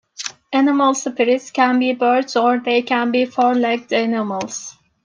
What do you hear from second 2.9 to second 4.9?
be four-legged animals.